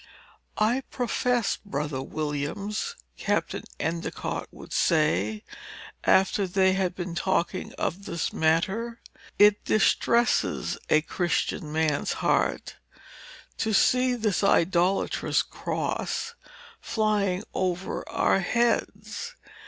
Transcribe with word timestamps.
"I 0.57 0.81
profess, 0.89 1.57
brother 1.63 2.01
Williams," 2.01 2.95
Captain 3.17 3.63
Endicott 3.79 4.47
would 4.49 4.73
say, 4.73 5.43
after 6.03 6.47
they 6.47 6.73
had 6.73 6.95
been 6.95 7.13
talking 7.13 7.71
of 7.73 8.05
this 8.05 8.33
matter, 8.33 8.99
"it 9.37 9.63
distresses 9.63 10.79
a 10.89 11.01
Christian 11.03 11.71
man's 11.71 12.13
heart, 12.13 12.77
to 13.57 13.73
see 13.75 14.15
this 14.15 14.43
idolatrous 14.43 15.43
Cross 15.43 16.33
flying 16.81 17.43
over 17.53 18.03
our 18.09 18.39
heads. 18.39 19.35